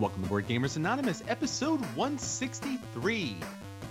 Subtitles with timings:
[0.00, 3.36] Welcome to Board Gamers Anonymous, episode 163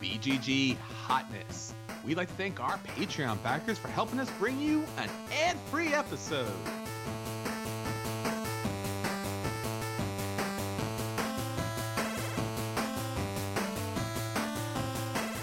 [0.01, 1.75] BGG Hotness.
[2.03, 5.07] We'd like to thank our Patreon backers for helping us bring you an
[5.45, 6.51] ad free episode.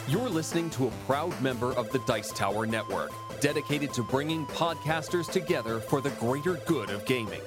[0.08, 5.30] You're listening to a proud member of the Dice Tower Network, dedicated to bringing podcasters
[5.30, 7.42] together for the greater good of gaming.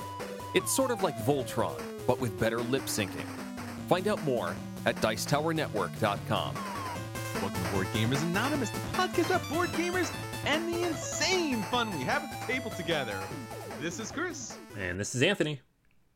[0.53, 3.25] It's sort of like Voltron, but with better lip syncing.
[3.87, 4.55] Find out more
[4.85, 6.55] at Dicetowernetwork.com.
[7.41, 10.11] Welcome to Board Gamers Anonymous, the podcast about board gamers
[10.45, 13.17] and the insane fun we have at the table together.
[13.79, 14.57] This is Chris.
[14.77, 15.61] And this is Anthony.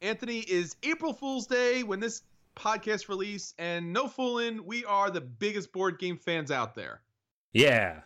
[0.02, 2.24] Anthony is April Fool's Day when this
[2.56, 7.02] podcast release, and no fooling, we are the biggest board game fans out there.
[7.54, 8.00] Yeah.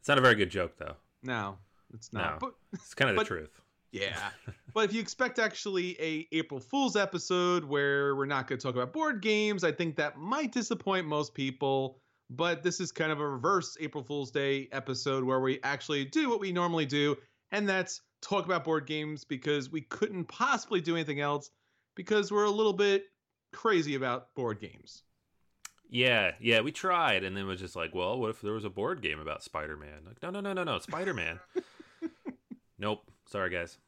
[0.00, 0.94] It's not a very good joke, though.
[1.22, 1.58] No,
[1.92, 2.40] it's not.
[2.40, 2.48] No.
[2.48, 3.60] But It's kind of the But- truth.
[3.94, 4.30] Yeah.
[4.74, 8.74] but if you expect actually a April Fool's episode where we're not going to talk
[8.74, 12.00] about board games, I think that might disappoint most people.
[12.30, 16.28] But this is kind of a reverse April Fool's Day episode where we actually do
[16.28, 17.16] what we normally do,
[17.52, 21.50] and that's talk about board games because we couldn't possibly do anything else
[21.94, 23.04] because we're a little bit
[23.52, 25.02] crazy about board games.
[25.90, 28.64] Yeah, yeah, we tried, and then it was just like, well, what if there was
[28.64, 30.00] a board game about Spider Man?
[30.06, 31.38] Like, no, no, no, no, no, Spider Man.
[32.78, 33.04] nope.
[33.26, 33.78] Sorry, guys.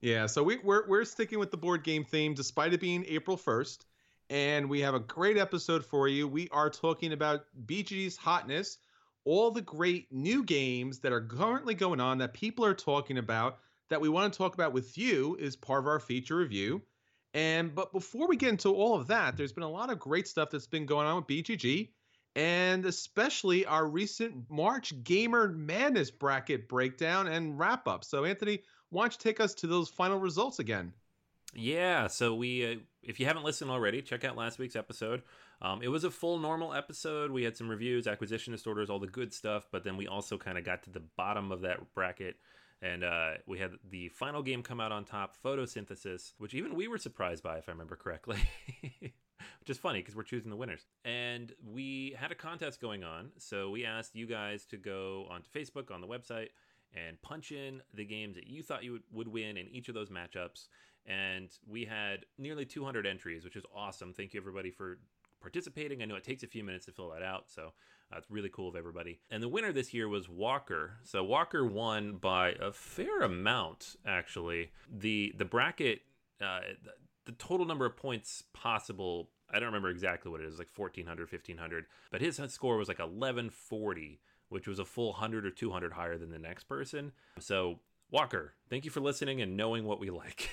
[0.00, 3.36] Yeah, so we, we're we're sticking with the board game theme despite it being April
[3.36, 3.86] first,
[4.28, 6.28] and we have a great episode for you.
[6.28, 8.78] We are talking about BGG's hotness,
[9.24, 13.60] all the great new games that are currently going on that people are talking about
[13.88, 16.82] that we want to talk about with you is part of our feature review.
[17.32, 20.28] And but before we get into all of that, there's been a lot of great
[20.28, 21.88] stuff that's been going on with BGG,
[22.36, 28.04] and especially our recent March Gamer Madness bracket breakdown and wrap up.
[28.04, 28.60] So Anthony,
[28.94, 30.92] why don't you take us to those final results again?
[31.52, 35.22] Yeah, so we, uh, if you haven't listened already, check out last week's episode.
[35.60, 37.32] Um, it was a full normal episode.
[37.32, 40.58] We had some reviews, acquisition disorders, all the good stuff, but then we also kind
[40.58, 42.36] of got to the bottom of that bracket.
[42.82, 46.86] And uh, we had the final game come out on top, Photosynthesis, which even we
[46.86, 48.38] were surprised by, if I remember correctly.
[49.60, 50.86] which is funny because we're choosing the winners.
[51.04, 53.30] And we had a contest going on.
[53.38, 56.48] So we asked you guys to go onto Facebook on the website
[56.94, 59.94] and punch in the games that you thought you would, would win in each of
[59.94, 60.68] those matchups.
[61.06, 64.14] And we had nearly 200 entries, which is awesome.
[64.14, 64.98] Thank you, everybody, for
[65.40, 66.00] participating.
[66.00, 67.72] I know it takes a few minutes to fill that out, so
[68.12, 69.20] uh, it's really cool of everybody.
[69.30, 70.94] And the winner this year was Walker.
[71.02, 74.70] So Walker won by a fair amount, actually.
[74.90, 76.00] The the bracket,
[76.40, 76.92] uh, the,
[77.26, 81.30] the total number of points possible, I don't remember exactly what it is, like 1400,
[81.30, 84.20] 1500, but his score was like 1140
[84.54, 87.10] which was a full 100 or 200 higher than the next person.
[87.40, 87.80] So
[88.12, 90.48] Walker, thank you for listening and knowing what we like.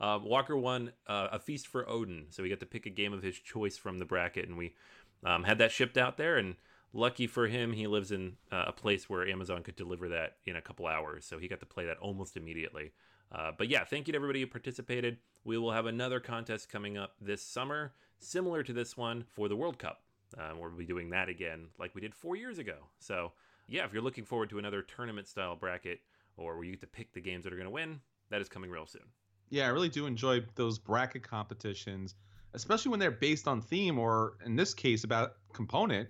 [0.00, 3.12] um, Walker won uh, a feast for Odin, so we got to pick a game
[3.12, 4.74] of his choice from the bracket, and we
[5.22, 6.38] um, had that shipped out there.
[6.38, 6.56] And
[6.94, 10.56] lucky for him, he lives in uh, a place where Amazon could deliver that in
[10.56, 12.92] a couple hours, so he got to play that almost immediately.
[13.30, 15.18] Uh, but yeah, thank you to everybody who participated.
[15.44, 19.56] We will have another contest coming up this summer, similar to this one for the
[19.56, 20.00] World Cup.
[20.38, 22.76] Um, we'll be doing that again, like we did four years ago.
[22.98, 23.32] So
[23.68, 26.00] yeah, if you're looking forward to another tournament style bracket
[26.36, 28.00] or where you get to pick the games that are going to win,
[28.30, 29.02] that is coming real soon.
[29.50, 32.14] Yeah, I really do enjoy those bracket competitions,
[32.54, 36.08] especially when they're based on theme or in this case about component.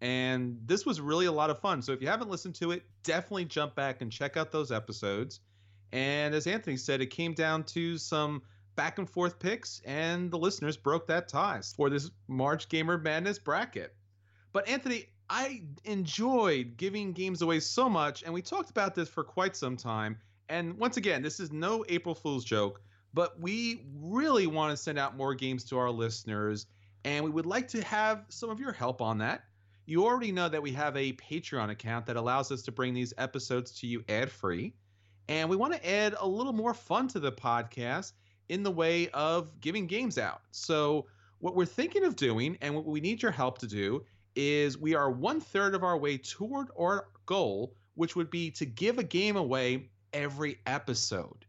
[0.00, 1.80] And this was really a lot of fun.
[1.80, 5.40] So if you haven't listened to it, definitely jump back and check out those episodes.
[5.92, 8.42] And as Anthony said, it came down to some
[8.74, 13.38] back and forth picks, and the listeners broke that tie for this March Gamer Madness
[13.38, 13.94] bracket.
[14.52, 19.24] But Anthony, I enjoyed giving games away so much, and we talked about this for
[19.24, 20.18] quite some time.
[20.48, 22.82] And once again, this is no April Fool's joke,
[23.14, 26.66] but we really want to send out more games to our listeners,
[27.04, 29.44] and we would like to have some of your help on that.
[29.86, 33.12] You already know that we have a Patreon account that allows us to bring these
[33.18, 34.74] episodes to you ad free.
[35.28, 38.12] And we want to add a little more fun to the podcast
[38.48, 40.42] in the way of giving games out.
[40.50, 41.06] So,
[41.38, 44.04] what we're thinking of doing, and what we need your help to do,
[44.36, 48.64] is we are one third of our way toward our goal, which would be to
[48.64, 51.44] give a game away every episode.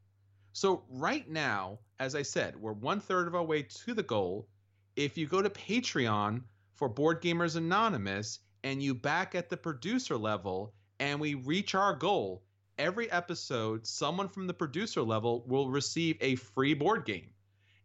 [0.54, 4.48] So, right now, as I said, we're one third of our way to the goal.
[4.96, 6.42] If you go to Patreon
[6.74, 11.96] for Board Gamers Anonymous and you back at the producer level and we reach our
[11.96, 12.44] goal,
[12.78, 17.30] every episode, someone from the producer level will receive a free board game.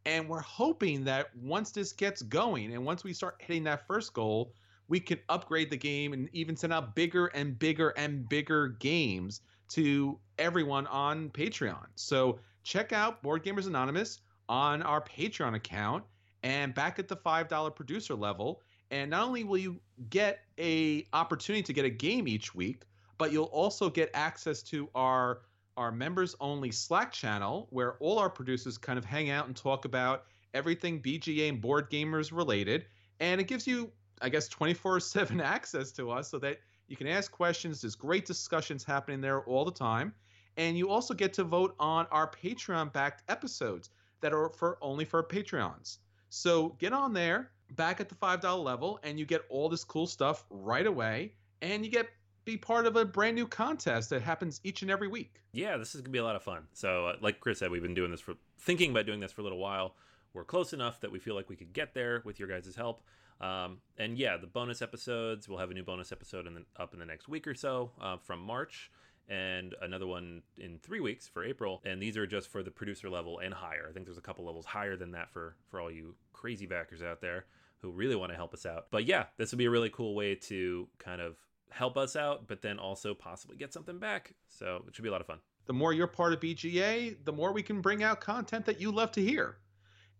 [0.06, 4.14] And we're hoping that once this gets going and once we start hitting that first
[4.14, 4.52] goal,
[4.88, 9.42] we can upgrade the game and even send out bigger and bigger and bigger games
[9.70, 11.86] to everyone on Patreon.
[11.94, 16.04] So check out Board Gamers Anonymous on our Patreon account
[16.42, 18.62] and back at the $5 producer level.
[18.90, 22.84] And not only will you get a opportunity to get a game each week,
[23.18, 25.40] but you'll also get access to our
[25.76, 29.84] our members only Slack channel where all our producers kind of hang out and talk
[29.84, 32.86] about everything BGA and board gamers related.
[33.20, 37.06] And it gives you, I guess, 24 7 access to us so that you can
[37.06, 37.80] ask questions.
[37.80, 40.12] There's great discussions happening there all the time.
[40.56, 45.04] And you also get to vote on our Patreon backed episodes that are for only
[45.04, 45.98] for Patreons.
[46.30, 50.08] So get on there, back at the $5 level, and you get all this cool
[50.08, 51.34] stuff right away.
[51.62, 52.08] And you get
[52.48, 55.42] be part of a brand new contest that happens each and every week.
[55.52, 56.62] Yeah, this is gonna be a lot of fun.
[56.72, 59.42] So, uh, like Chris said, we've been doing this for thinking about doing this for
[59.42, 59.96] a little while.
[60.32, 63.02] We're close enough that we feel like we could get there with your guys' help.
[63.42, 65.46] Um, and yeah, the bonus episodes.
[65.46, 67.90] We'll have a new bonus episode in the, up in the next week or so
[68.00, 68.90] uh, from March,
[69.28, 71.82] and another one in three weeks for April.
[71.84, 73.86] And these are just for the producer level and higher.
[73.90, 77.02] I think there's a couple levels higher than that for for all you crazy backers
[77.02, 77.44] out there
[77.82, 78.86] who really want to help us out.
[78.90, 81.36] But yeah, this would be a really cool way to kind of
[81.70, 84.32] help us out, but then also possibly get something back.
[84.48, 85.38] So it should be a lot of fun.
[85.66, 88.90] The more you're part of BGA, the more we can bring out content that you
[88.90, 89.58] love to hear.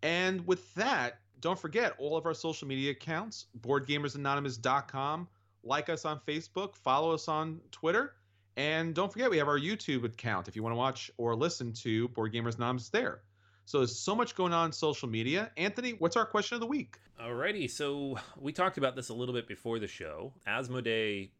[0.03, 5.27] And with that, don't forget all of our social media accounts, boardgamersanonymous.com.
[5.63, 8.13] Like us on Facebook, follow us on Twitter,
[8.55, 11.73] and don't forget we have our YouTube account if you want to watch or listen
[11.73, 13.23] to Board Gamers Anonymous there.
[13.65, 15.51] So there's so much going on in social media.
[15.57, 16.97] Anthony, what's our question of the week?
[17.21, 20.33] Alrighty, so we talked about this a little bit before the show.
[20.47, 21.31] Asmodee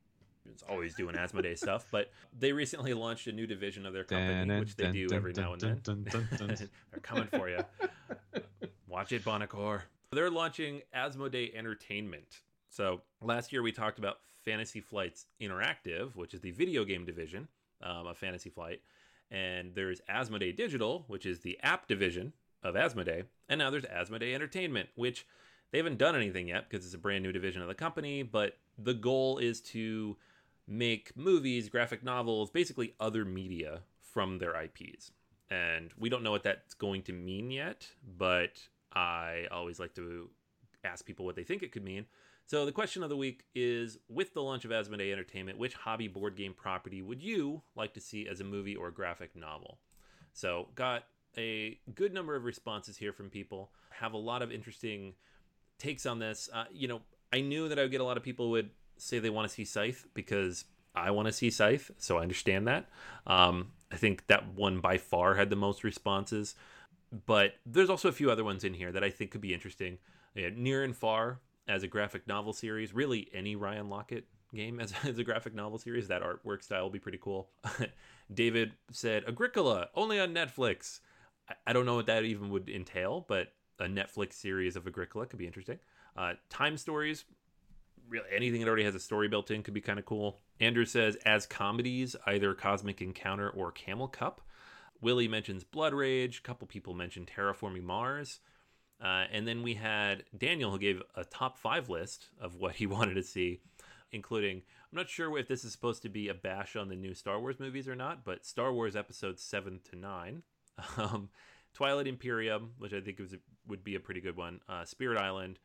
[0.55, 4.45] is always doing Asmodee stuff, but they recently launched a new division of their company,
[4.45, 5.81] dun, which they do dun, every now and then.
[6.91, 7.59] They're coming for you.
[8.87, 9.83] Watch it, Buonocore.
[10.11, 12.41] They're launching Asmodee Entertainment.
[12.69, 17.47] So last year we talked about Fantasy Flights Interactive, which is the video game division
[17.81, 18.81] um, of Fantasy Flight,
[19.31, 24.33] and there's Asmodee Digital, which is the app division of Asmodee, and now there's Asmodee
[24.33, 25.25] Entertainment, which
[25.71, 28.57] they haven't done anything yet because it's a brand new division of the company, but
[28.77, 30.17] the goal is to
[30.69, 35.11] make movies, graphic novels, basically other media from their IPs.
[35.49, 38.59] And we don't know what that's going to mean yet, but
[38.93, 40.29] I always like to
[40.83, 42.05] ask people what they think it could mean.
[42.45, 46.07] So the question of the week is with the launch of Asmodee Entertainment, which hobby
[46.07, 49.79] board game property would you like to see as a movie or graphic novel?
[50.33, 51.03] So got
[51.37, 53.71] a good number of responses here from people.
[53.91, 55.13] Have a lot of interesting
[55.77, 56.49] takes on this.
[56.53, 58.69] Uh, you know, I knew that I would get a lot of people would
[59.01, 60.65] say they want to see Scythe because
[60.95, 62.89] I want to see Scythe, so I understand that.
[63.27, 66.55] Um, I think that one by far had the most responses,
[67.25, 69.97] but there's also a few other ones in here that I think could be interesting.
[70.35, 74.93] Yeah, Near and Far as a graphic novel series, really any Ryan Laukat game as,
[75.03, 76.07] as a graphic novel series.
[76.07, 77.49] That artwork style will be pretty cool.
[78.33, 80.99] David said Agricola only on Netflix.
[81.47, 85.25] I, I don't know what that even would entail, but a Netflix series of Agricola
[85.25, 85.79] could be interesting.
[86.17, 87.25] Uh, time stories,
[88.09, 90.39] really anything that already has a story built in could be kind of cool.
[90.59, 94.41] Andrew says as comedies, either Cosmic Encounter or Camel Up.
[95.01, 96.39] Willie mentions Blood Rage.
[96.39, 98.39] A couple people mentioned Terraforming Mars.
[99.01, 102.85] Uh, and then we had Daniel who gave a top five list of what he
[102.87, 103.61] wanted to see,
[104.11, 104.61] including
[104.91, 107.39] I'm not sure if this is supposed to be a bash on the new Star
[107.39, 110.43] Wars movies or not, but Star Wars episodes seven to nine,
[110.97, 111.29] um,
[111.73, 113.35] Twilight Imperium, which I think was,
[113.67, 115.59] would be a pretty good one, uh, Spirit Island,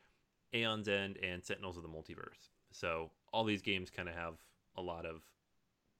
[0.53, 2.49] Aeon's End, and Sentinels of the Multiverse.
[2.71, 4.35] So all these games kind of have
[4.77, 5.21] a lot of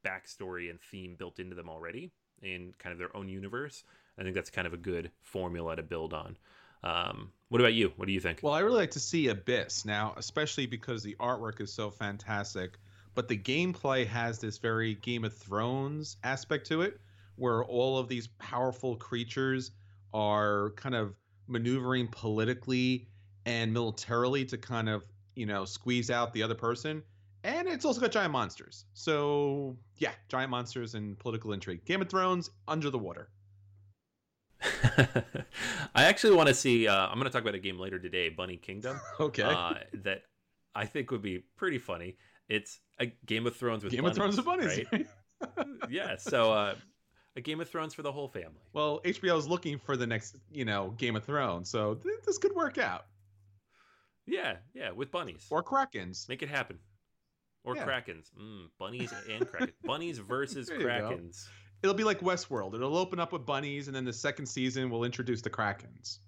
[0.05, 2.11] backstory and theme built into them already
[2.41, 3.83] in kind of their own universe.
[4.17, 6.37] I think that's kind of a good formula to build on.
[6.83, 7.91] Um, what about you?
[7.95, 8.39] What do you think?
[8.43, 12.77] Well, I really like to see Abyss now, especially because the artwork is so fantastic,
[13.15, 16.99] but the gameplay has this very Game of Thrones aspect to it,
[17.37, 19.71] where all of these powerful creatures
[20.13, 21.15] are kind of
[21.47, 23.07] maneuvering politically
[23.45, 27.03] and militarily to kind of, you know, squeeze out the other person.
[27.43, 28.85] And it's also got giant monsters.
[28.93, 31.85] So, yeah, giant monsters and political intrigue.
[31.85, 33.29] Game of Thrones, under the water.
[35.95, 36.87] I actually want to see.
[36.87, 38.99] Uh, I'm going to talk about a game later today, Bunny Kingdom.
[39.19, 39.43] okay.
[39.43, 40.23] Uh, that
[40.73, 42.17] I think would be pretty funny.
[42.49, 44.79] It's a Game of Thrones with Game bunnies, of Thrones with bunnies.
[44.91, 45.07] right?
[45.89, 46.15] yeah.
[46.17, 46.75] So uh,
[47.35, 48.61] a Game of Thrones for the whole family.
[48.73, 52.37] Well, HBO is looking for the next, you know, Game of Thrones, so th- this
[52.37, 53.05] could work out.
[54.25, 55.45] Yeah, yeah, with bunnies.
[55.49, 56.27] Or Krakens.
[56.29, 56.79] Make it happen.
[57.63, 57.85] Or Yeah.
[57.85, 58.29] krakens.
[58.39, 59.73] Mm, bunnies and krakens.
[59.85, 60.85] bunnies versus you go.
[60.85, 61.47] krakens.
[61.83, 62.73] It'll be like Westworld.
[62.75, 66.19] It'll open up with bunnies, and then the second season will introduce the Krakens.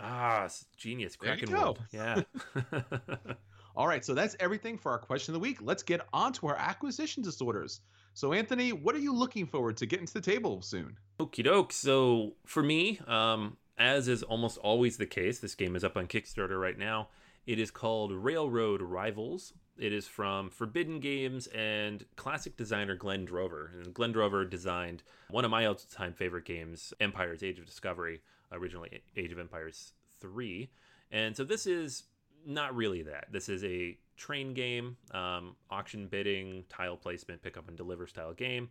[0.00, 1.16] Ah, genius.
[1.20, 1.60] There you Kraken go.
[1.60, 1.80] world.
[1.92, 2.22] Yeah.
[3.76, 5.58] All right, so that's everything for our question of the week.
[5.62, 7.80] Let's get on to our acquisition disorders.
[8.14, 10.96] So, Anthony, what are you looking forward to getting to the table soon?
[11.18, 11.72] Okie doke.
[11.72, 16.06] So for me, um, as is almost always the case, this game is up on
[16.06, 17.08] Kickstarter right now.
[17.46, 19.52] It is called Railroad Rivals.
[19.78, 23.72] It is from Forbidden Games and classic designer Glenn Drover.
[23.74, 28.20] And Glenn Drover designed one of my all-time favorite games, Empire's Age of Discovery,
[28.52, 30.70] originally Age of Empires 3.
[31.10, 32.04] And so this is
[32.46, 33.26] not really that.
[33.32, 38.34] This is a train game, um, auction bidding, tile placement, pick up and deliver style
[38.34, 38.68] game.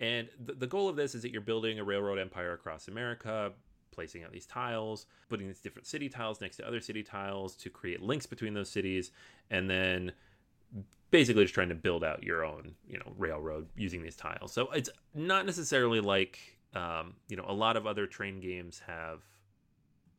[0.00, 3.52] And the, the goal of this is that you're building a railroad empire across America,
[3.94, 7.70] placing out these tiles, putting these different city tiles next to other city tiles to
[7.70, 9.10] create links between those cities,
[9.50, 10.12] and then
[11.10, 14.52] basically just trying to build out your own, you know, railroad using these tiles.
[14.52, 16.38] So it's not necessarily like,
[16.74, 19.20] um, you know, a lot of other train games have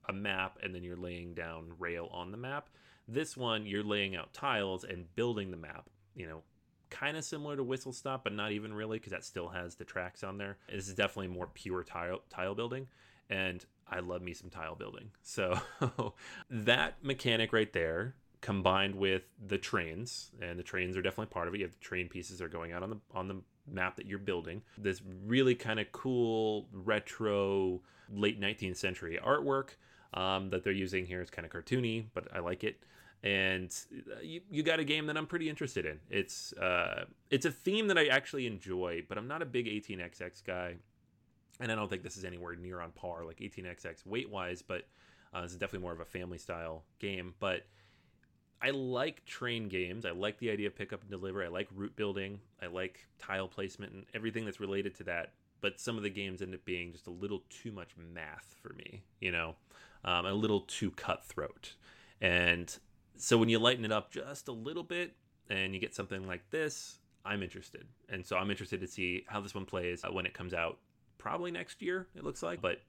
[0.07, 2.69] a map and then you're laying down rail on the map.
[3.07, 6.43] This one, you're laying out tiles and building the map, you know,
[6.89, 9.83] kind of similar to Whistle Stop, but not even really because that still has the
[9.83, 10.57] tracks on there.
[10.71, 12.87] This is definitely more pure tile tile building,
[13.29, 15.11] and I love me some tile building.
[15.21, 15.59] So
[16.49, 21.53] that mechanic right there, combined with the trains, and the trains are definitely part of
[21.53, 21.57] it.
[21.57, 24.05] You have the train pieces that are going out on the on the map that
[24.05, 24.61] you're building.
[24.77, 27.81] This really kind of cool retro
[28.13, 29.69] late 19th century artwork
[30.13, 32.79] um, that they're using here is kind of cartoony, but I like it
[33.25, 33.75] and
[34.11, 35.99] uh, you, you got a game that I'm pretty interested in.
[36.09, 40.43] It's uh, it's a theme that I actually enjoy, but I'm not a big 18xx
[40.45, 40.75] guy,
[41.59, 44.61] and I don't think this is anywhere near on par like 18xx weight wise.
[44.61, 44.87] But
[45.33, 47.33] uh, this is definitely more of a family style game.
[47.39, 47.65] But
[48.61, 50.05] I like train games.
[50.05, 51.43] I like the idea of pick up and deliver.
[51.43, 52.39] I like route building.
[52.61, 55.33] I like tile placement and everything that's related to that.
[55.61, 58.73] But some of the games end up being just a little too much math for
[58.73, 59.55] me, you know,
[60.03, 61.73] um, a little too cutthroat.
[62.21, 62.75] And
[63.17, 65.15] so when you lighten it up just a little bit
[65.49, 67.87] and you get something like this, I'm interested.
[68.09, 70.77] And so I'm interested to see how this one plays uh, when it comes out
[71.17, 72.61] probably next year, it looks like.
[72.61, 72.81] But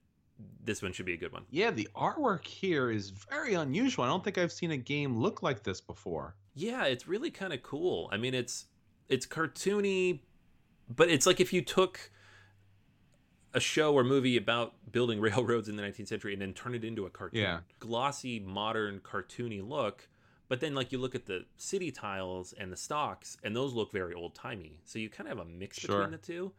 [0.64, 1.45] this one should be a good one.
[1.50, 4.04] Yeah, the artwork here is very unusual.
[4.04, 6.35] I don't think I've seen a game look like this before.
[6.54, 8.09] Yeah, it's really kind of cool.
[8.12, 8.66] I mean, it's
[9.09, 10.21] it's cartoony,
[10.88, 12.11] but it's like if you took
[13.54, 16.85] a show or movie about building railroads in the 19th century and then turn it
[16.85, 17.40] into a cartoon.
[17.40, 17.61] Yeah.
[17.80, 20.09] Glossy, modern, cartoony look.
[20.49, 23.90] But then, like, you look at the city tiles and the stocks, and those look
[23.90, 24.78] very old timey.
[24.85, 25.97] So you kind of have a mix Sure.
[25.97, 26.52] between the two.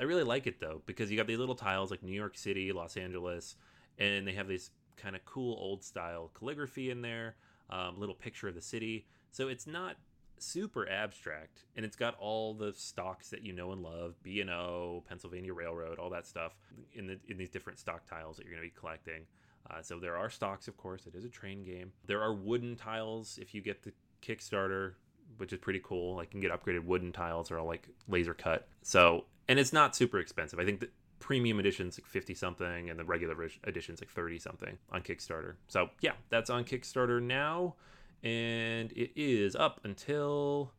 [0.00, 2.72] I really like it though because you got these little tiles like New York City,
[2.72, 3.56] Los Angeles,
[3.98, 7.36] and they have this kind of cool old style calligraphy in there,
[7.68, 9.06] um, little picture of the city.
[9.30, 9.96] So it's not
[10.38, 14.48] super abstract, and it's got all the stocks that you know and love, B and
[14.48, 16.52] O, Pennsylvania Railroad, all that stuff
[16.94, 19.26] in the in these different stock tiles that you're going to be collecting.
[19.70, 21.06] Uh, so there are stocks, of course.
[21.06, 21.92] It is a train game.
[22.06, 23.92] There are wooden tiles if you get the
[24.22, 24.94] Kickstarter
[25.36, 26.16] which is pretty cool.
[26.16, 28.68] Like you can get upgraded wooden tiles or like laser cut.
[28.82, 30.58] So and it's not super expensive.
[30.60, 30.88] I think the
[31.18, 35.54] premium edition's like fifty something, and the regular edition's like thirty something on Kickstarter.
[35.68, 37.74] So yeah, that's on Kickstarter now,
[38.22, 40.72] and it is up until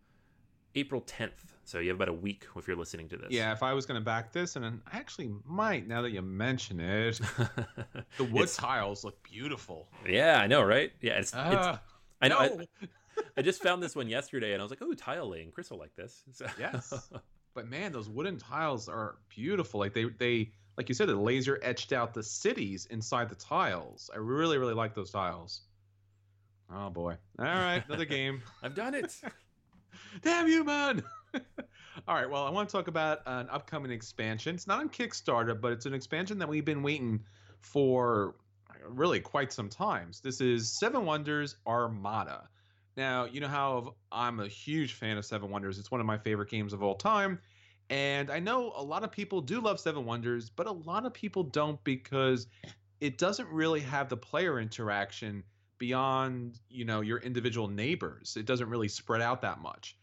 [0.75, 1.53] April tenth.
[1.65, 3.27] So you have about a week if you're listening to this.
[3.29, 6.21] Yeah, if I was going to back this, and I actually might now that you
[6.21, 7.19] mention it.
[8.17, 9.87] the wood It's- tiles look beautiful.
[10.07, 10.91] Yeah, I know, right?
[11.01, 11.81] Yeah, it's, it's Ah,
[12.21, 12.37] I know.
[12.37, 12.65] I- no.
[13.35, 15.77] I just found this one yesterday, and I was like, "Oh, tile laying, Chris will
[15.77, 17.09] like this." So- yes,
[17.53, 19.79] but man, those wooden tiles are beautiful.
[19.79, 24.09] Like they they like you said, the laser etched out the cities inside the tiles.
[24.13, 25.61] I really really like those tiles.
[26.73, 27.17] Oh boy!
[27.39, 28.41] All right, another game.
[28.63, 29.15] I've done it.
[30.21, 31.03] Damn you, man!
[32.07, 34.55] All right, well, I want to talk about an upcoming expansion.
[34.55, 37.23] It's not on Kickstarter, but it's an expansion that we've been waiting
[37.59, 38.35] for
[38.87, 40.19] really quite some times.
[40.21, 42.49] This is Seven Wonders Armada.
[42.97, 45.79] Now, you know how I'm a huge fan of Seven Wonders.
[45.79, 47.39] It's one of my favorite games of all time.
[47.89, 51.13] And I know a lot of people do love Seven Wonders, but a lot of
[51.13, 52.47] people don't because
[53.01, 55.43] it doesn't really have the player interaction
[55.77, 58.37] beyond, you know, your individual neighbors.
[58.37, 59.97] It doesn't really spread out that much.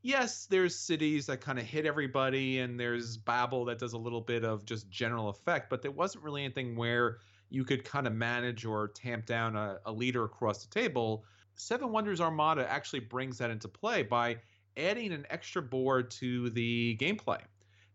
[0.00, 4.20] Yes, there's cities that kind of hit everybody and there's Babel that does a little
[4.20, 7.18] bit of just general effect, but there wasn't really anything where
[7.50, 11.24] you could kind of manage or tamp down a, a leader across the table.
[11.56, 14.36] Seven Wonders Armada actually brings that into play by
[14.76, 17.40] adding an extra board to the gameplay.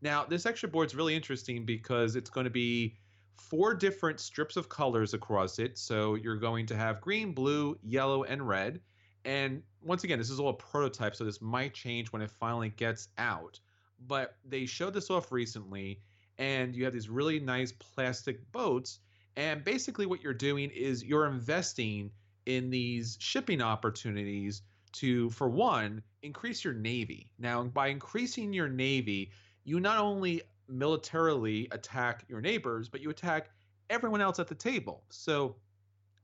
[0.01, 2.95] Now, this extra board is really interesting because it's going to be
[3.35, 5.77] four different strips of colors across it.
[5.77, 8.79] So you're going to have green, blue, yellow, and red.
[9.25, 12.69] And once again, this is all a prototype, so this might change when it finally
[12.69, 13.59] gets out.
[14.07, 15.99] But they showed this off recently,
[16.37, 18.99] and you have these really nice plastic boats.
[19.35, 22.11] And basically, what you're doing is you're investing
[22.49, 27.31] in these shipping opportunities to, for one, increase your navy.
[27.37, 29.31] Now, by increasing your navy,
[29.65, 33.51] you not only militarily attack your neighbors, but you attack
[33.91, 35.03] everyone else at the table.
[35.09, 35.57] So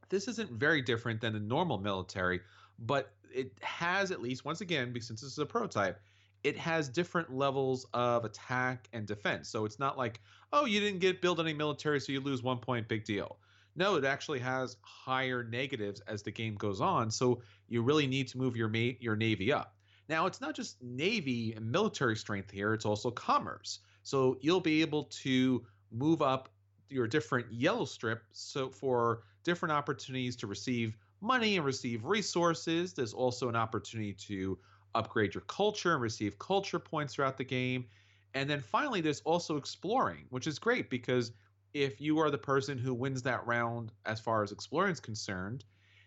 [0.10, 2.42] this isn't very different than the normal military,
[2.80, 6.00] but it has at least once again, because since this is a prototype,
[6.44, 9.48] it has different levels of attack and defense.
[9.48, 10.22] So it's not like,
[10.54, 13.38] oh, you didn't get build any military, so you lose one point, big deal.
[13.76, 17.12] No, it actually has higher negatives as the game goes on.
[17.12, 19.78] So you really need to move your ma- your navy up.
[20.08, 23.80] Now, it's not just navy and military strength here; it's also commerce.
[24.04, 26.50] So you'll be able to move up
[26.90, 32.94] your different yellow strips so for different opportunities to receive money and receive resources.
[32.94, 34.60] There's also an opportunity to
[34.94, 37.88] upgrade your culture and receive culture points throughout the game.
[38.34, 41.32] And then finally, there's also exploring, which is great because
[41.76, 45.66] if you are the person who wins that round as far as exploring is concerned,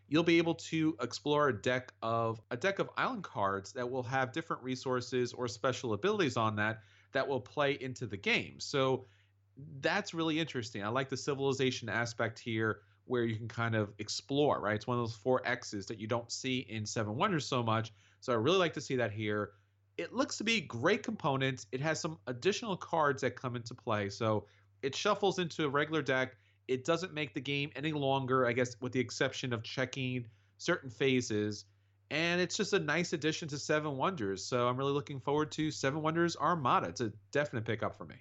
[0.08, 4.02] you'll be able to explore a deck of a deck of island cards that will
[4.02, 6.80] have different resources or special abilities on that
[7.12, 8.54] that will play into the game.
[8.58, 9.04] So
[9.80, 10.82] that's really interesting.
[10.82, 14.76] I like the civilization aspect here where you can kind of explore, right?
[14.76, 17.92] It's one of those four X's that you don't see in Seven Wonders so much.
[18.20, 19.50] So I really like to see that here.
[19.98, 21.66] It looks to be great components.
[21.72, 24.08] It has some additional cards that come into play.
[24.08, 24.46] So
[24.82, 26.36] it shuffles into a regular deck.
[26.66, 30.26] It doesn't make the game any longer, I guess, with the exception of checking
[30.58, 31.64] certain phases.
[32.10, 34.44] And it's just a nice addition to Seven Wonders.
[34.44, 36.88] So I'm really looking forward to Seven Wonders Armada.
[36.88, 38.16] It's a definite pickup for me.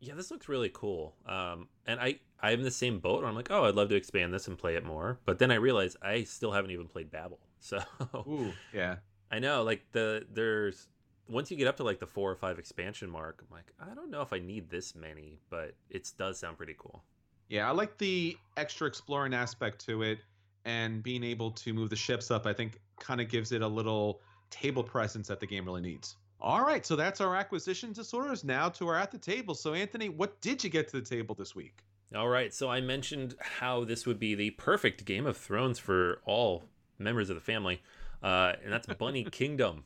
[0.00, 1.16] Yeah, this looks really cool.
[1.26, 3.20] Um, and I I'm in the same boat.
[3.20, 5.18] Where I'm like, oh, I'd love to expand this and play it more.
[5.24, 7.38] But then I realize I still haven't even played Babel.
[7.58, 7.80] So
[8.14, 8.96] Ooh, yeah.
[9.30, 10.86] I know, like the there's
[11.28, 13.94] once you get up to like the four or five expansion mark, I'm like, I
[13.94, 17.02] don't know if I need this many, but it does sound pretty cool.
[17.48, 20.18] Yeah, I like the extra exploring aspect to it
[20.64, 22.46] and being able to move the ships up.
[22.46, 26.16] I think kind of gives it a little table presence that the game really needs.
[26.40, 28.44] All right, so that's our acquisition disorders.
[28.44, 29.54] Now to our at the table.
[29.54, 31.82] So, Anthony, what did you get to the table this week?
[32.14, 36.20] All right, so I mentioned how this would be the perfect Game of Thrones for
[36.24, 36.64] all
[36.98, 37.80] members of the family,
[38.22, 39.84] uh, and that's Bunny Kingdom.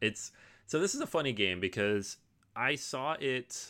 [0.00, 0.32] It's
[0.70, 2.18] so this is a funny game because
[2.54, 3.66] I saw it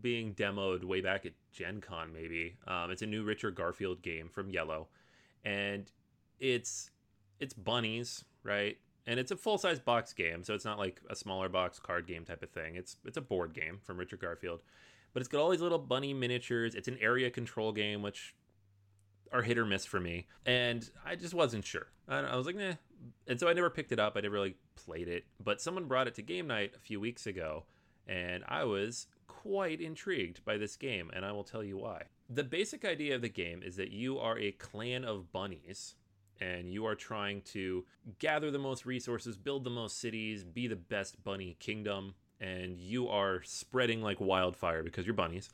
[0.00, 2.56] being demoed way back at Gen Con, maybe.
[2.66, 4.86] Um, it's a new Richard Garfield game from IELLO,
[5.44, 5.88] and
[6.40, 6.90] it's
[7.38, 8.76] it's bunnies, right?
[9.06, 12.08] And it's a full size box game, so it's not like a smaller box card
[12.08, 12.74] game type of thing.
[12.74, 14.60] It's it's a board game from Richard Garfield,
[15.12, 16.74] but it's got all these little bunny miniatures.
[16.74, 18.34] It's an area control game, which
[19.32, 21.86] are hit or miss for me, and I just wasn't sure.
[22.08, 22.72] I, I was like, nah,
[23.26, 24.14] and so I never picked it up.
[24.16, 27.26] I never really played it, but someone brought it to game night a few weeks
[27.26, 27.64] ago,
[28.06, 32.04] and I was quite intrigued by this game, and I will tell you why.
[32.28, 35.94] The basic idea of the game is that you are a clan of bunnies
[36.40, 37.84] and you are trying to
[38.18, 43.08] gather the most resources, build the most cities, be the best bunny kingdom, and you
[43.08, 45.50] are spreading like wildfire because you're bunnies.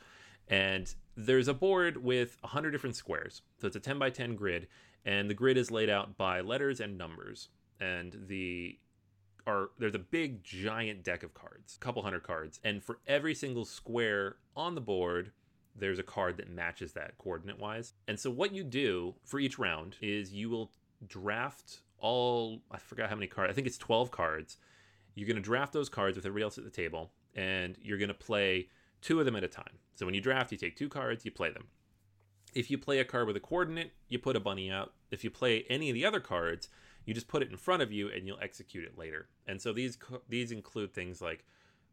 [0.48, 3.42] And there's a board with 100 different squares.
[3.60, 4.68] So it's a 10 by 10 grid,
[5.04, 7.48] and the grid is laid out by letters and numbers.
[7.80, 8.78] And the
[9.46, 13.34] are there's a big giant deck of cards, a couple hundred cards, and for every
[13.34, 15.32] single square on the board,
[15.74, 17.94] there's a card that matches that coordinate wise.
[18.06, 20.70] And so what you do for each round is you will
[21.06, 23.50] draft all I forgot how many cards.
[23.50, 24.56] I think it's 12 cards.
[25.14, 28.08] You're going to draft those cards with everybody else at the table and you're going
[28.08, 28.68] to play
[29.02, 29.78] two of them at a time.
[29.94, 31.66] So when you draft, you take two cards, you play them.
[32.54, 34.92] If you play a card with a coordinate, you put a bunny out.
[35.10, 36.68] If you play any of the other cards,
[37.04, 39.28] you just put it in front of you and you'll execute it later.
[39.46, 41.44] And so these these include things like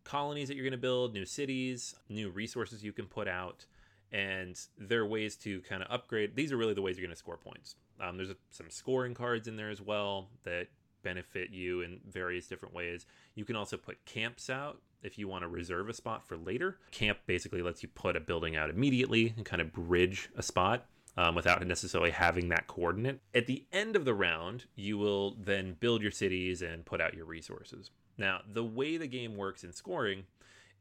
[0.03, 3.65] colonies that you're going to build, new cities, new resources you can put out,
[4.11, 6.35] and there are ways to kind of upgrade.
[6.35, 7.75] These are really the ways you're going to score points.
[7.99, 10.67] Um, there's a, some scoring cards in there as well that
[11.03, 13.05] benefit you in various different ways.
[13.35, 16.77] You can also put camps out if you want to reserve a spot for later.
[16.91, 20.85] Camp basically lets you put a building out immediately and kind of bridge a spot
[21.17, 23.19] um, without necessarily having that coordinate.
[23.33, 27.13] At the end of the round, you will then build your cities and put out
[27.13, 27.91] your resources.
[28.17, 30.23] Now, the way the game works in scoring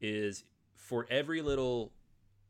[0.01, 1.93] is for every little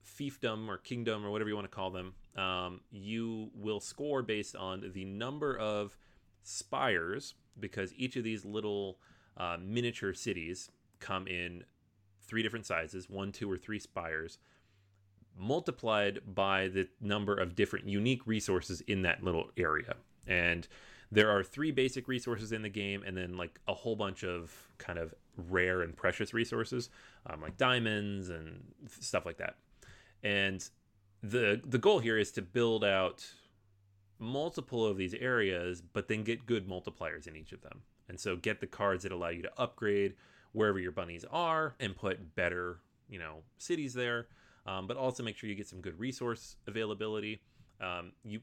[0.05, 4.57] fiefdom or kingdom or whatever you want to call them, um, you will score based
[4.57, 5.97] on the number of
[6.43, 8.99] spires because each of these little
[9.37, 10.71] uh, miniature cities
[11.07, 11.65] come in
[12.23, 14.39] three different sizes one, two, or three spires
[15.39, 19.95] multiplied by the number of different unique resources in that little area.
[20.27, 20.67] And
[21.13, 24.69] there are three basic resources in the game, and then like a whole bunch of
[24.79, 25.15] kind of
[25.51, 26.89] rare and precious resources,
[27.27, 29.57] um, like diamonds and stuff like that.
[30.23, 30.69] And
[31.23, 33.27] the the goal here is to build out
[34.19, 37.83] multiple of these areas, but then get good multipliers in each of them.
[38.09, 40.15] And so get the cards that allow you to upgrade
[40.57, 44.27] wherever your bunnies are and put better, you know, cities there
[44.67, 47.41] um, but also make sure you get some good resource availability.
[47.81, 48.41] Um, you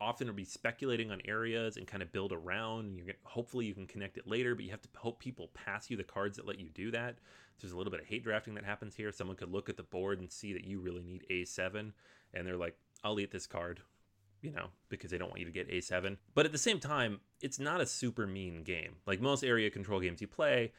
[0.00, 2.96] often will be speculating on areas and kind of build around.
[2.96, 5.90] You're gonna, hopefully you can connect it later, but you have to hope people pass
[5.90, 7.16] you the cards that let you do that.
[7.60, 9.12] There's a little bit of hate drafting that happens here.
[9.12, 11.92] Someone could look at the board and see that you really need A7,
[12.34, 13.80] and they're like, "I'll eat this card."
[14.42, 16.18] You know, because they don't want you to get A7.
[16.34, 18.96] But at the same time, it's not a super mean game.
[19.06, 20.72] Like most area control games you play,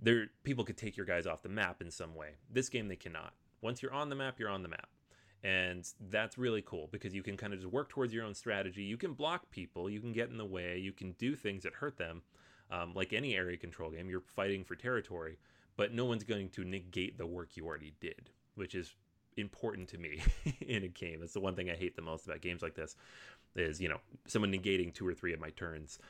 [0.00, 2.30] there people could take your guys off the map in some way.
[2.50, 3.32] This game they cannot.
[3.60, 4.88] Once you're on the map, you're on the map.
[5.42, 8.82] And that's really cool because you can kind of just work towards your own strategy.
[8.82, 11.74] You can block people, you can get in the way, you can do things that
[11.74, 12.22] hurt them.
[12.68, 15.38] Um, like any area control game, you're fighting for territory,
[15.76, 18.96] but no one's going to negate the work you already did, which is
[19.36, 20.20] important to me
[20.60, 21.20] in a game.
[21.20, 22.96] That's the one thing I hate the most about games like this
[23.54, 26.00] is, you know, someone negating two or three of my turns.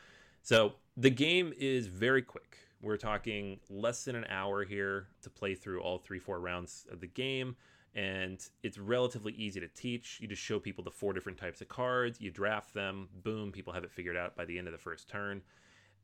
[0.42, 2.58] So the game is very quick.
[2.82, 7.00] We're talking less than an hour here to play through all three, four rounds of
[7.00, 7.56] the game.
[7.94, 10.18] And it's relatively easy to teach.
[10.20, 13.72] You just show people the four different types of cards, you draft them, boom, people
[13.72, 15.40] have it figured out by the end of the first turn.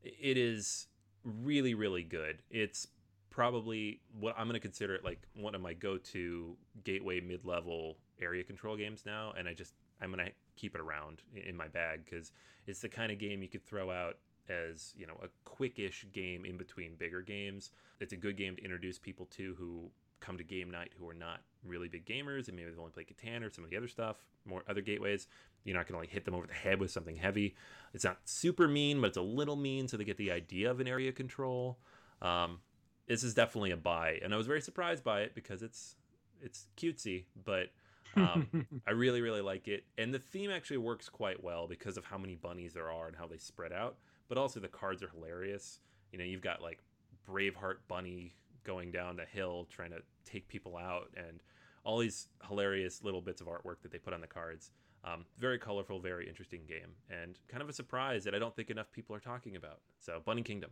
[0.03, 0.87] It is
[1.23, 2.43] really, really good.
[2.51, 2.89] It's
[3.29, 7.45] probably what I'm going to consider it like one of my go to gateway mid
[7.45, 9.35] level area control games now.
[9.39, 12.33] And I just, I'm going to keep it around in my bag because
[12.67, 14.17] it's the kind of game you could throw out
[14.49, 17.71] as you know a quickish game in between bigger games.
[18.01, 21.15] It's a good game to introduce people to who come to game night who are
[21.15, 23.89] not really big gamers and maybe they've only played Catan or some of the other
[23.89, 25.27] stuff, more other gateways.
[25.65, 27.55] You're not going to like hit them over the head with something heavy.
[27.93, 30.81] It's not super mean, but it's a little mean, so they get the idea of
[30.81, 31.79] an area control.
[32.21, 32.61] Um,
[33.07, 35.97] this is definitely a buy, and I was very surprised by it because it's
[36.41, 37.71] it's cutesy, but
[38.17, 42.05] um, I really really like it, and the theme actually works quite well because of
[42.05, 43.97] how many bunnies there are and how they spread out
[44.29, 45.81] but also the cards are hilarious.
[46.13, 46.81] You know, you've got like
[47.29, 51.41] Braveheart Bunny going down the hill trying to take people out, and
[51.85, 54.71] all these hilarious little bits of artwork that they put on the cards.
[55.05, 58.71] Um, very colorful, very interesting game, and kind of a surprise that I don't think
[58.71, 59.81] enough people are talking about.
[59.99, 60.71] So, Bunny Kingdom.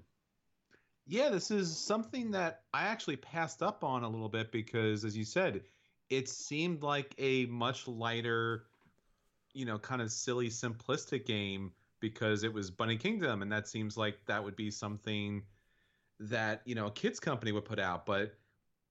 [1.07, 5.17] Yeah, this is something that I actually passed up on a little bit because, as
[5.17, 5.63] you said,
[6.09, 8.67] it seemed like a much lighter,
[9.53, 13.97] you know, kind of silly, simplistic game because it was Bunny Kingdom, and that seems
[13.97, 15.43] like that would be something
[16.19, 18.07] that you know a kids company would put out.
[18.07, 18.35] But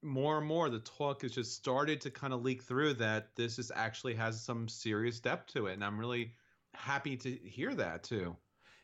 [0.01, 3.59] more and more, the talk has just started to kind of leak through that this
[3.59, 6.33] is actually has some serious depth to it, and I'm really
[6.73, 8.35] happy to hear that too.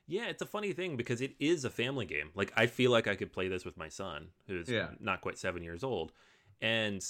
[0.07, 2.29] Yeah, it's a funny thing because it is a family game.
[2.35, 4.89] Like I feel like I could play this with my son, who's yeah.
[4.99, 6.11] not quite seven years old,
[6.61, 7.03] and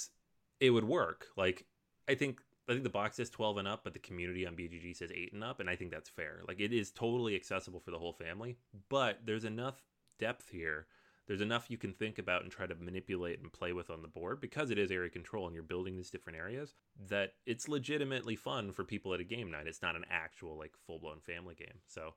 [0.60, 1.26] it would work.
[1.36, 1.66] Like
[2.08, 4.96] I think I think the box says 12 and up, but the community on BGG
[4.96, 6.40] says 8 and up, and I think that's fair.
[6.48, 8.56] Like it is totally accessible for the whole family,
[8.88, 9.82] but there's enough
[10.18, 10.86] depth here.
[11.28, 14.08] There's enough you can think about and try to manipulate and play with on the
[14.08, 16.74] board because it is area control and you're building these different areas
[17.08, 19.66] that it's legitimately fun for people at a game night.
[19.66, 21.80] It's not an actual like full-blown family game.
[21.88, 22.14] So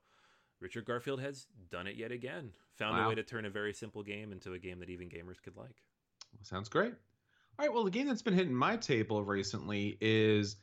[0.59, 2.51] Richard Garfield has done it yet again.
[2.77, 3.05] Found Wow.
[3.05, 5.57] a way to turn a very simple game into a game that even gamers could
[5.57, 5.83] like.
[6.43, 6.93] Sounds great.
[7.59, 7.73] All right.
[7.73, 10.55] Well, the game that's been hitting my table recently is,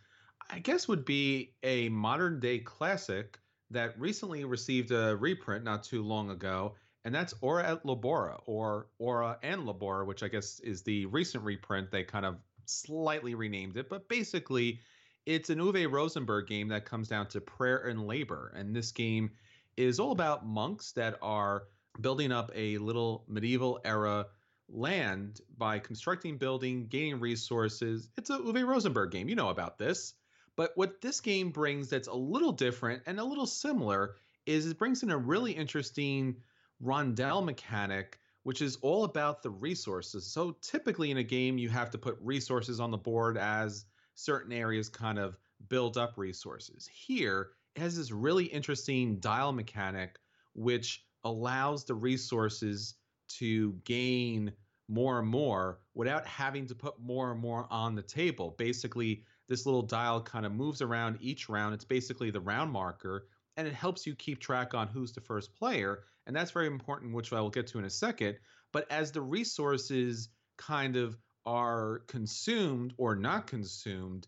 [0.49, 3.39] I guess, would be a modern day classic
[3.71, 8.87] that recently received a reprint not too long ago, and that's Ora et Labora, or
[8.99, 11.91] Ora and Labora, which I guess is the recent reprint.
[11.91, 14.81] They kind of slightly renamed it, but basically,
[15.27, 18.55] it's an Uwe Rosenberg game that comes down to prayer and labor.
[18.57, 19.33] And this game
[19.77, 21.65] is all about monks that are
[22.01, 24.29] building up a little medieval era
[24.69, 28.09] land by constructing building, gaining resources.
[28.17, 29.29] It's a Uwe Rosenberg game.
[29.29, 30.15] You know about this.
[30.57, 34.79] But what this game brings that's a little different and a little similar is it
[34.79, 36.37] brings in a really interesting
[36.83, 40.27] rondel mechanic, which is all about the resources.
[40.27, 44.53] So typically in a game, you have to put resources on the board as certain
[44.53, 45.37] areas kind of
[45.69, 46.87] build up resources.
[46.87, 50.19] Here, it has this really interesting dial mechanic,
[50.55, 52.95] which allows the resources
[53.29, 54.53] to gain
[54.89, 58.55] more and more without having to put more and more on the table.
[58.59, 61.75] Basically, this little dial kind of moves around each round.
[61.75, 65.55] It's basically the round marker, and it helps you keep track on who's the first
[65.55, 66.05] player.
[66.27, 68.37] And that's very important, which I will get to in a second.
[68.73, 74.27] But as the resources kind of are consumed or not consumed,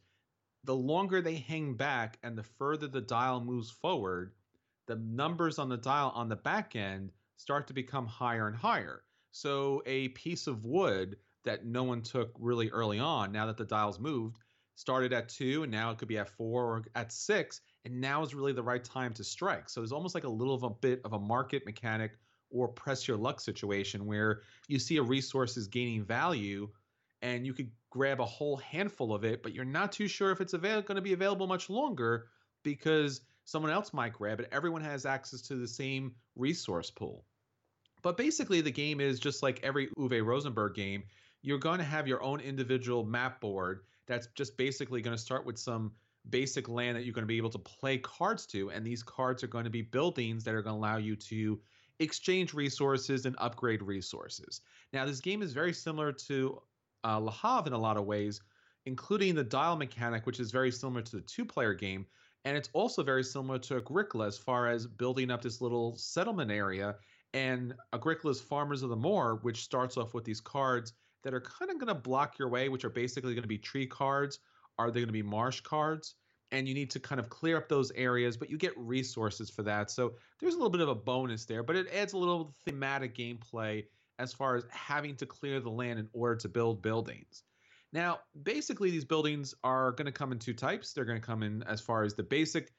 [0.64, 4.32] the longer they hang back and the further the dial moves forward,
[4.86, 9.02] the numbers on the dial on the back end start to become higher and higher.
[9.30, 13.64] So a piece of wood that no one took really early on, now that the
[13.64, 14.36] dial's moved,
[14.74, 18.22] started at two and now it could be at four or at six, and now
[18.22, 19.68] is really the right time to strike.
[19.68, 22.12] So there's almost like a little of a bit of a market mechanic
[22.50, 26.68] or press your luck situation where you see a resource is gaining value
[27.22, 30.40] and you could grab a whole handful of it, but you're not too sure if
[30.40, 32.26] it's avail- going to be available much longer
[32.62, 34.48] because someone else might grab it.
[34.52, 37.24] Everyone has access to the same resource pool.
[38.02, 41.04] But basically, the game is just like every Uwe Rosenberg game.
[41.40, 45.46] You're going to have your own individual map board that's just basically going to start
[45.46, 45.92] with some
[46.28, 48.70] basic land that you're going to be able to play cards to.
[48.70, 51.58] And these cards are going to be buildings that are going to allow you to
[52.00, 54.60] exchange resources and upgrade resources.
[54.92, 56.60] Now, this game is very similar to
[57.02, 58.42] uh, Le Havre in a lot of ways,
[58.84, 62.04] including the dial mechanic, which is very similar to the two player game.
[62.44, 66.50] And it's also very similar to Agricola as far as building up this little settlement
[66.50, 66.96] area.
[67.34, 70.92] And Agricola's Farmers of the Moor, which starts off with these cards
[71.24, 73.58] that are kind of going to block your way, which are basically going to be
[73.58, 74.38] tree cards.
[74.78, 76.14] Are they going to be marsh cards?
[76.50, 79.62] And you need to kind of clear up those areas, but you get resources for
[79.64, 79.90] that.
[79.90, 83.14] So there's a little bit of a bonus there, but it adds a little thematic
[83.14, 83.84] gameplay
[84.18, 87.42] as far as having to clear the land in order to build buildings.
[87.92, 90.92] Now, basically, these buildings are going to come in two types.
[90.92, 92.72] They're going to come in as far as the basic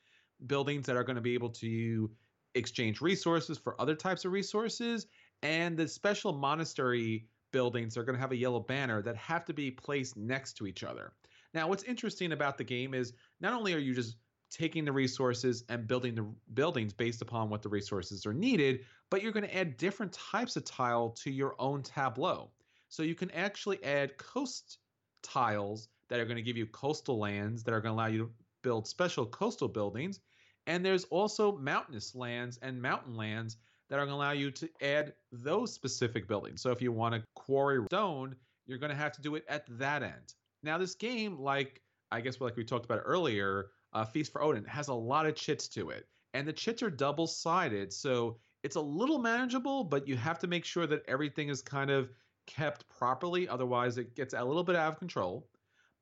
[0.45, 2.12] buildings that are going to be able to
[2.56, 5.08] exchange resources for other types of resources,
[5.41, 9.54] and the special monastery buildings are going to have a yellow banner that have to
[9.54, 11.13] be placed next to each other.
[11.54, 14.17] Now, what's interesting about the game is not only are you just
[14.52, 19.22] taking the resources and building the buildings based upon what the resources are needed, but
[19.22, 22.52] you're going to add different types of tile to your own tableau.
[22.89, 24.80] So you can actually add coast
[25.22, 28.18] tiles that are going to give you coastal lands that are going to allow you
[28.20, 28.32] to
[28.64, 30.20] build special coastal buildings.
[30.68, 33.58] And there's also mountainous lands and mountain lands
[33.90, 36.62] that are going to allow you to add those specific buildings.
[36.62, 38.36] So if you want to quarry stone,
[38.68, 40.36] you're going to have to do it at that end.
[40.62, 44.66] Now, this game, like I guess like we talked about earlier, uh, Feast for Odin
[44.66, 48.76] has a lot of chits to it, and the chits are double sided, so it's
[48.76, 52.10] a little manageable, but you have to make sure that everything is kind of
[52.50, 55.48] kept properly, otherwise it gets a little bit out of control.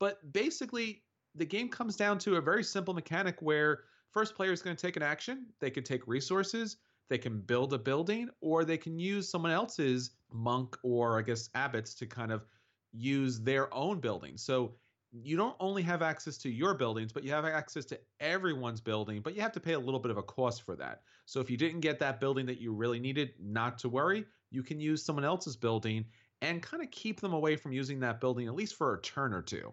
[0.00, 1.02] But basically,
[1.34, 3.80] the game comes down to a very simple mechanic where
[4.10, 5.46] first player is going to take an action.
[5.60, 10.10] They can take resources, they can build a building, or they can use someone else's
[10.32, 12.44] monk or I guess abbots to kind of
[12.92, 14.36] use their own building.
[14.36, 14.74] So
[15.10, 19.20] you don't only have access to your buildings, but you have access to everyone's building,
[19.22, 21.02] but you have to pay a little bit of a cost for that.
[21.24, 24.62] So if you didn't get that building that you really needed, not to worry, you
[24.62, 26.04] can use someone else's building
[26.42, 29.32] and kind of keep them away from using that building at least for a turn
[29.32, 29.72] or two.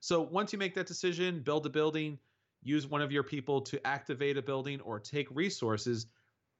[0.00, 2.18] So once you make that decision, build a building,
[2.62, 6.06] use one of your people to activate a building or take resources,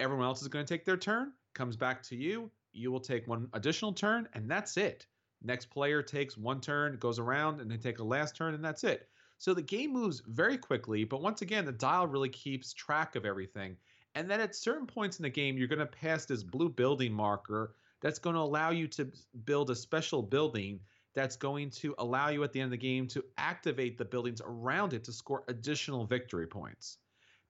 [0.00, 3.26] everyone else is going to take their turn, comes back to you, you will take
[3.26, 5.06] one additional turn, and that's it.
[5.42, 8.84] Next player takes one turn, goes around, and they take a last turn, and that's
[8.84, 9.08] it.
[9.38, 13.26] So the game moves very quickly, but once again, the dial really keeps track of
[13.26, 13.76] everything.
[14.14, 17.12] And then at certain points in the game, you're going to pass this blue building
[17.12, 19.11] marker that's going to allow you to
[19.44, 20.80] build a special building
[21.16, 24.42] that's going to allow you at the end of the game to activate the buildings
[24.44, 26.98] around it to score additional victory points.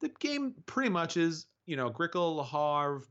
[0.00, 3.02] The game pretty much is, you know, Grickle, Le Havre,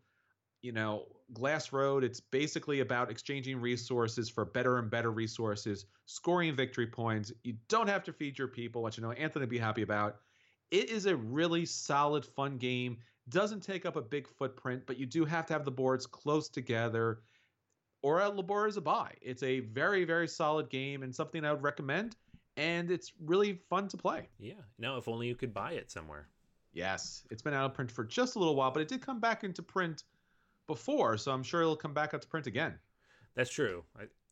[0.62, 2.06] you know, Glass Road.
[2.06, 7.34] It's basically about exchanging resources for better and better resources, scoring victory points.
[7.44, 10.18] You don't have to feed your people, which you know Anthony would be happy about.
[10.72, 12.98] It is a really solid, fun game.
[13.30, 16.50] Doesn't take up a big footprint, but you do have to have the boards close
[16.50, 17.20] together
[18.06, 19.14] or a Labor is a buy.
[19.20, 22.16] It's a very, very solid game and something I would recommend.
[22.56, 24.30] And it's really fun to play.
[24.38, 24.54] Yeah.
[24.78, 26.28] Now, if only you could buy it somewhere.
[26.72, 27.24] Yes.
[27.32, 29.44] It's been out of print for just a little while, but it did come back
[29.44, 30.04] into print
[30.68, 31.18] before.
[31.18, 32.76] So I'm sure it'll come back out to print again.
[33.34, 33.84] That's true.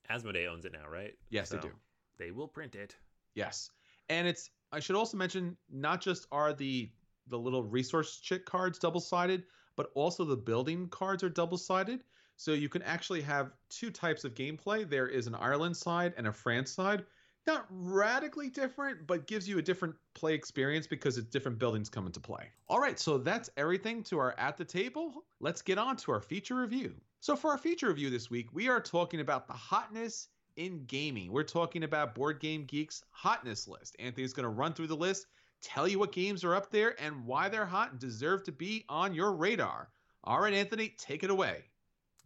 [0.10, 1.16] Asmodee owns it now, right?
[1.32, 1.72] Yes, so they do.
[2.20, 2.96] They will print it.
[3.34, 3.72] Yes.
[4.08, 6.90] And it's, I should also mention, not just are the
[7.28, 9.44] the little resource chick cards double sided,
[9.78, 12.04] but also the building cards are double sided.
[12.36, 14.90] So you can actually have two types of gameplay.
[14.90, 17.06] There is an Ireland side and a France side.
[17.46, 22.06] Not radically different, but gives you a different play experience because it's different buildings come
[22.06, 22.50] into play.
[22.68, 25.26] All right, so that's everything to our at the table.
[25.40, 26.96] Let's get on to our feature review.
[27.20, 31.32] So for our feature review this week, we are talking about the hotness in gaming.
[31.32, 33.96] We're talking about Board Game Geek's hotness list.
[34.00, 35.28] Anthony's going to run through the list,
[35.62, 38.86] tell you what games are up there and why they're hot and deserve to be
[38.90, 39.90] on your radar.
[40.24, 41.64] All right, Anthony, take it away.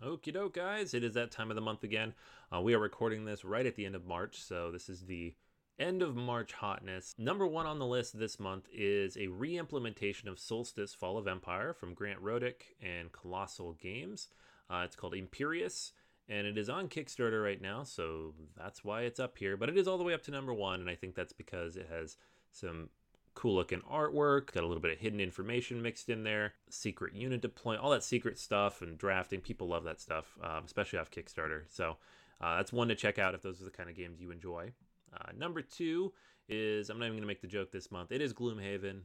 [0.04, 0.94] Okie doke, guys.
[0.94, 2.14] It is that time of the month again.
[2.54, 5.34] Uh, we are recording this right at the end of March, so this is the
[5.80, 7.16] end of March hotness.
[7.18, 11.28] Number one on the list this month is a re implementation of Solstice Fall of
[11.28, 14.28] Empire from Grant Rodiek and Colossal Games.
[14.70, 15.94] Uh, it's called Imperius,
[16.30, 19.56] and it is on Kickstarter right now, so that's why it's up here.
[19.58, 21.78] But it is all the way up to number one, and I think that's because
[21.78, 22.18] it has
[22.52, 22.90] some
[23.34, 27.40] cool looking artwork, got a little bit of hidden information mixed in there, secret unit
[27.40, 29.40] deploy, all that secret stuff and drafting.
[29.40, 31.62] People love that stuff, um, especially off Kickstarter.
[31.70, 31.98] So
[32.42, 34.72] uh, that's one to check out if those are the kind of games you enjoy.
[35.14, 36.14] Uh, number two
[36.50, 38.12] is I'm not even going to make the joke this month.
[38.12, 39.02] It is Gloomhaven.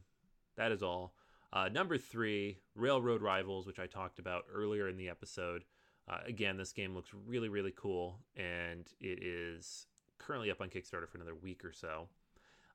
[0.57, 1.13] That is all.
[1.51, 5.63] Uh, number three, Railroad Rivals, which I talked about earlier in the episode.
[6.09, 9.87] Uh, again, this game looks really, really cool, and it is
[10.17, 12.07] currently up on Kickstarter for another week or so.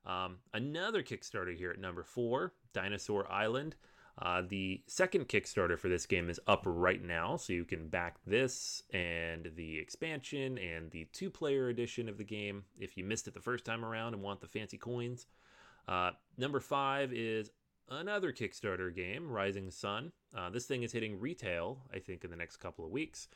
[0.05, 3.75] Um, another Kickstarter here at number four, Dinosaur Island.
[4.21, 8.17] Uh, the second Kickstarter for this game is up right now, so you can back
[8.25, 13.27] this and the expansion and the two player edition of the game if you missed
[13.27, 15.27] it the first time around and want the fancy coins.
[15.87, 17.49] Uh, number five is
[17.89, 20.11] another Kickstarter game, Rising Sun.
[20.35, 23.27] Uh, this thing is hitting retail, I think, in the next couple of weeks.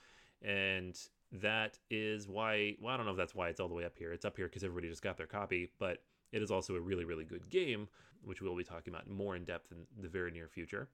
[0.42, 0.98] And
[1.32, 3.98] that is why, well, I don't know if that's why it's all the way up
[3.98, 4.14] here.
[4.14, 7.06] It's up here because everybody just got their copy, but it is also a really,
[7.06, 7.88] really good game,
[8.24, 10.90] which we'll be talking about more in depth in the very near future.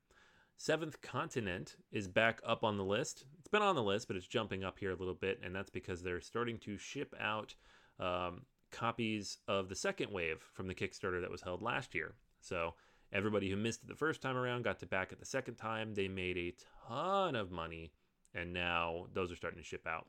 [0.58, 3.24] Seventh Continent is back up on the list.
[3.40, 5.70] It's been on the list, but it's jumping up here a little bit, and that's
[5.70, 7.56] because they're starting to ship out
[7.98, 8.42] um,
[8.72, 12.14] copies of the second wave from the Kickstarter that was held last year.
[12.42, 12.74] So
[13.14, 15.94] everybody who missed it the first time around got to back it the second time.
[15.94, 16.56] They made a
[16.88, 17.92] ton of money,
[18.34, 20.08] and now those are starting to ship out.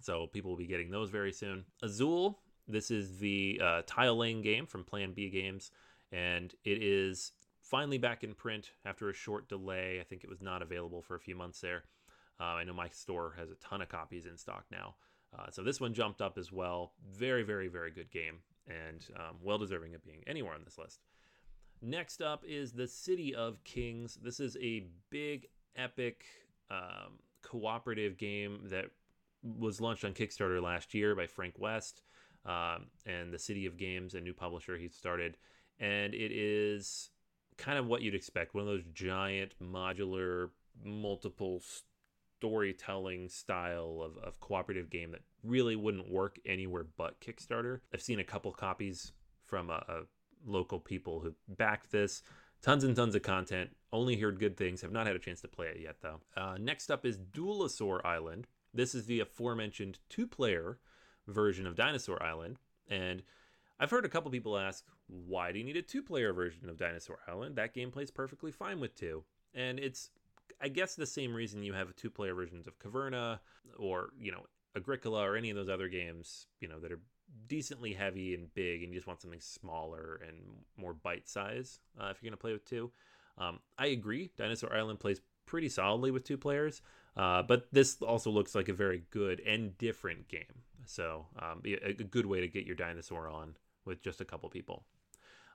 [0.00, 1.64] So people will be getting those very soon.
[1.82, 5.70] Azul this is the uh, tile laying game from Plan B Games,
[6.12, 9.98] and it is finally back in print after a short delay.
[10.00, 11.84] I think it was not available for a few months there.
[12.38, 14.94] Uh, I know my store has a ton of copies in stock now.
[15.36, 16.92] Uh, so this one jumped up as well.
[17.10, 21.00] Very, very, very good game, and um, well deserving of being anywhere on this list.
[21.80, 24.18] Next up is the City of Kings.
[24.22, 26.24] This is a big, epic,
[26.70, 28.86] um, cooperative game that
[29.42, 32.02] was launched on Kickstarter last year by Frank West
[32.44, 35.36] um, and the City of Games, a new publisher he started,
[35.78, 37.10] and it is
[37.56, 40.50] kind of what you'd expect one of those giant modular
[40.84, 41.62] multiple
[42.38, 48.20] storytelling style of, of cooperative game that really wouldn't work anywhere but kickstarter i've seen
[48.20, 49.12] a couple copies
[49.44, 50.02] from a, a
[50.46, 52.22] local people who backed this
[52.62, 55.48] tons and tons of content only heard good things have not had a chance to
[55.48, 60.26] play it yet though uh, next up is duelosaur island this is the aforementioned two
[60.26, 60.78] player
[61.28, 62.58] version of Dinosaur Island.
[62.88, 63.22] And
[63.78, 66.78] I've heard a couple people ask, why do you need a two player version of
[66.78, 67.56] Dinosaur Island?
[67.56, 69.24] That game plays perfectly fine with two.
[69.54, 70.10] And it's,
[70.60, 73.38] I guess, the same reason you have two player versions of Caverna
[73.78, 74.44] or, you know,
[74.76, 77.00] Agricola or any of those other games, you know, that are
[77.46, 80.36] decently heavy and big and you just want something smaller and
[80.76, 82.90] more bite size uh, if you're going to play with two.
[83.38, 84.30] Um, I agree.
[84.36, 86.82] Dinosaur Island plays pretty solidly with two players,
[87.16, 90.62] uh, but this also looks like a very good and different game.
[90.84, 94.48] So um, a, a good way to get your dinosaur on with just a couple
[94.48, 94.84] people.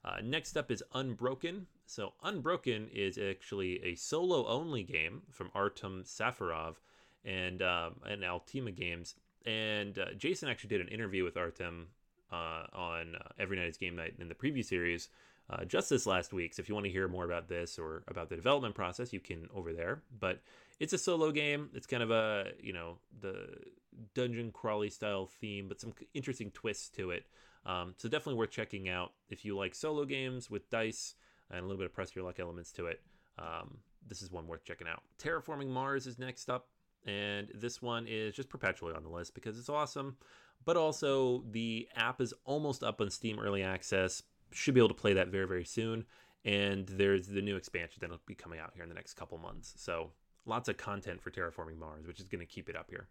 [0.05, 1.67] Uh, next up is Unbroken.
[1.85, 6.75] So, Unbroken is actually a solo only game from Artem Safarov
[7.23, 9.15] and, um, and Altima Games.
[9.45, 11.87] And uh, Jason actually did an interview with Artem
[12.31, 15.09] uh, on uh, Every Night is Game Night in the preview series
[15.49, 16.53] uh, just this last week.
[16.53, 19.19] So if you want to hear more about this or about the development process, you
[19.19, 20.01] can over there.
[20.19, 20.41] But
[20.79, 21.69] it's a solo game.
[21.73, 23.49] It's kind of a you know the
[24.13, 27.25] dungeon crawly style theme, but some interesting twists to it.
[27.65, 31.15] Um, so definitely worth checking out if you like solo games with dice
[31.49, 33.01] and a little bit of press your luck elements to it.
[33.37, 33.77] Um,
[34.07, 35.01] this is one worth checking out.
[35.21, 36.67] Terraforming Mars is next up.
[37.05, 40.17] And this one is just perpetually on the list because it's awesome.
[40.65, 44.93] But also, the app is almost up on Steam Early Access, should be able to
[44.93, 46.05] play that very very soon.
[46.45, 49.73] And there's the new expansion that'll be coming out here in the next couple months.
[49.77, 50.11] So
[50.45, 53.07] lots of content for terraforming mars which is going to keep it up here.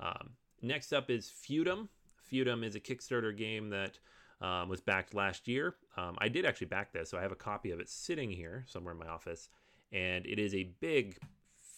[0.00, 0.30] Um,
[0.62, 1.88] next up is feudum.
[2.30, 3.98] Feudum is a kickstarter game that
[4.40, 5.74] um, was backed last year.
[5.96, 8.64] Um, i did actually back this so i have a copy of it sitting here
[8.68, 9.48] somewhere in my office.
[9.92, 11.18] And it is a big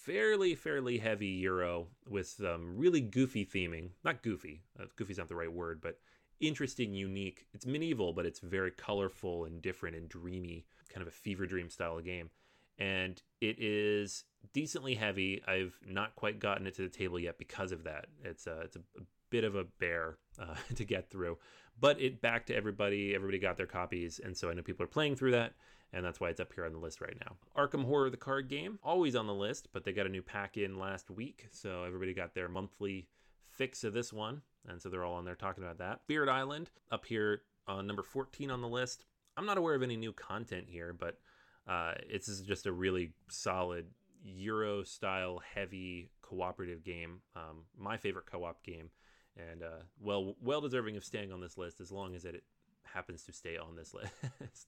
[0.05, 5.35] fairly fairly heavy euro with some really goofy theming not goofy uh, goofy's not the
[5.35, 5.99] right word but
[6.41, 7.47] interesting, unique.
[7.53, 11.71] It's medieval, but it's very colorful and different and dreamy, kind of a fever dream
[11.71, 12.31] style of game.
[12.79, 14.25] And it is
[14.55, 15.43] decently heavy.
[15.47, 18.07] I've not quite gotten it to the table yet because of that.
[18.25, 21.39] It's a, it's a, a bit of a bear uh, to get through,
[21.79, 23.15] but it back to everybody.
[23.15, 25.53] Everybody got their copies, and so I know people are playing through that,
[25.93, 27.37] and that's why it's up here on the list right now.
[27.57, 30.57] Arkham Horror, the card game, always on the list, but they got a new pack
[30.57, 33.09] in last week, so everybody got their monthly
[33.49, 34.43] fix of this one.
[34.69, 36.01] And so they're all on there talking about that.
[36.05, 39.05] Spirit Island up here on number 14 on the list.
[39.37, 41.19] I'm not aware of any new content here, but
[41.67, 43.87] uh, it's just a really solid
[44.23, 47.21] Euro style heavy cooperative game.
[47.35, 48.91] Um, my favorite co op game.
[49.37, 52.43] And uh, well, well deserving of staying on this list as long as it
[52.83, 53.95] happens to stay on this
[54.41, 54.67] list.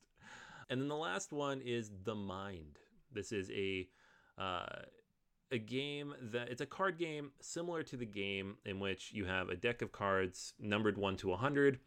[0.71, 2.79] And then the last one is The Mind.
[3.13, 3.89] This is a
[4.39, 4.67] uh,
[5.51, 9.51] a game that it's a card game similar to the game in which you have
[9.51, 11.79] a deck of cards numbered 1 to a 100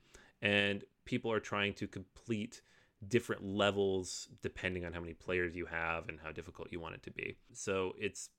[0.43, 2.61] and people are trying to complete
[3.07, 7.03] different levels depending on how many players you have and how difficult you want it
[7.03, 7.35] to be.
[7.53, 8.29] So it's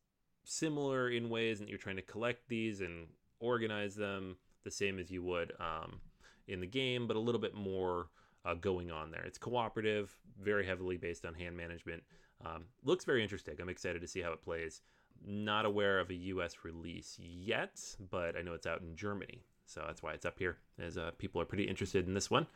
[0.44, 3.08] similar in ways that you're trying to collect these and
[3.40, 6.00] organize them the same as you would um,
[6.46, 8.08] in the game, but a little bit more
[8.46, 9.24] uh, going on there.
[9.24, 12.02] It's cooperative, very heavily based on hand management.
[12.44, 13.56] Um, looks very interesting.
[13.60, 14.82] I'm excited to see how it plays.
[15.26, 17.80] Not aware of a US release yet,
[18.10, 19.42] but I know it's out in Germany.
[19.66, 22.46] So that's why it's up here, as uh, people are pretty interested in this one.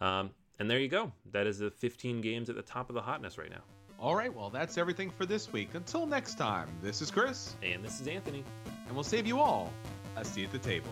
[0.00, 1.10] Um, and there you go.
[1.32, 3.62] That is the 15 games at the top of the hotness right now.
[3.98, 5.70] All right, well, that's everything for this week.
[5.74, 7.56] Until next time, this is Chris.
[7.62, 8.44] And this is Anthony.
[8.86, 9.72] And we'll save you all
[10.16, 10.90] a seat at the table.